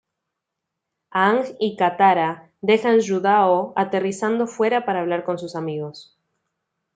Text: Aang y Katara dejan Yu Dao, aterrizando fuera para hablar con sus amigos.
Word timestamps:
Aang 1.23 1.43
y 1.67 1.75
Katara 1.77 2.49
dejan 2.63 3.01
Yu 3.01 3.19
Dao, 3.27 3.71
aterrizando 3.75 4.47
fuera 4.47 4.83
para 4.83 5.01
hablar 5.01 5.23
con 5.23 5.37
sus 5.37 5.55
amigos. 5.55 6.17